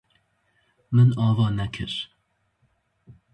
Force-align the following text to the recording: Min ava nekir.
Min 0.95 1.09
ava 1.27 1.45
nekir. 1.59 1.93